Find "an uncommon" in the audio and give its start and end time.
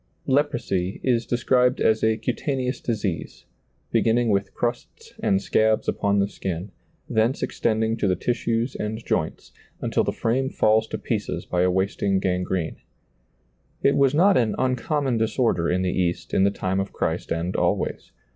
14.37-15.19